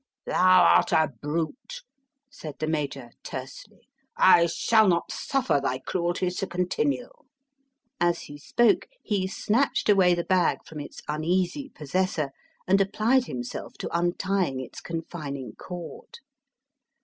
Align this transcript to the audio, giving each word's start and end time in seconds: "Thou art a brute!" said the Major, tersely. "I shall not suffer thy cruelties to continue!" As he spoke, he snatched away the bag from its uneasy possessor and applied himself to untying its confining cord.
"Thou 0.25 0.63
art 0.63 0.91
a 0.93 1.11
brute!" 1.21 1.83
said 2.31 2.55
the 2.57 2.65
Major, 2.65 3.11
tersely. 3.21 3.87
"I 4.17 4.47
shall 4.47 4.87
not 4.87 5.11
suffer 5.11 5.59
thy 5.61 5.77
cruelties 5.77 6.37
to 6.37 6.47
continue!" 6.47 7.11
As 7.99 8.21
he 8.21 8.39
spoke, 8.39 8.87
he 9.03 9.27
snatched 9.27 9.89
away 9.89 10.15
the 10.15 10.23
bag 10.25 10.65
from 10.65 10.79
its 10.79 11.03
uneasy 11.07 11.69
possessor 11.69 12.31
and 12.67 12.81
applied 12.81 13.25
himself 13.27 13.73
to 13.73 13.95
untying 13.95 14.59
its 14.59 14.81
confining 14.81 15.53
cord. 15.53 16.17